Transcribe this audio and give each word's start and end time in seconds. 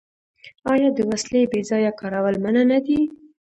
آیا 0.71 0.89
د 0.97 0.99
وسلې 1.09 1.41
بې 1.51 1.61
ځایه 1.69 1.91
کارول 2.01 2.35
منع 2.43 2.63
نه 2.71 2.79
دي؟ 2.85 2.99